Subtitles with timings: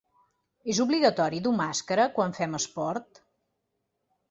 [0.71, 3.23] És obligatori dur màscara quan fem esport?